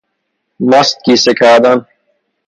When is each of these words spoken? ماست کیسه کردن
ماست 0.69 0.97
کیسه 1.05 1.33
کردن 1.39 1.85